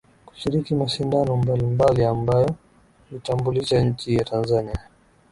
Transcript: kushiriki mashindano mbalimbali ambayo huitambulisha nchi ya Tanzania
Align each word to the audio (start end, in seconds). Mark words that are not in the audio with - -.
kushiriki 0.27 0.71
mashindano 0.81 1.31
mbalimbali 1.43 2.03
ambayo 2.13 2.49
huitambulisha 3.09 3.77
nchi 3.81 4.15
ya 4.15 4.23
Tanzania 4.23 4.79